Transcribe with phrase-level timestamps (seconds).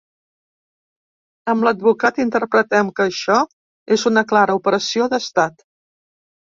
[1.53, 3.37] Amb l’advocat interpretem que això
[3.99, 5.67] és una clara operació d’estat.